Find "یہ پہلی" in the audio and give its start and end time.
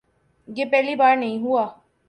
0.47-0.95